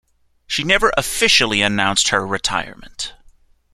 She 0.47 0.63
never 0.63 0.91
officially 0.97 1.61
announced 1.61 2.07
her 2.07 2.25
retirement. 2.25 3.13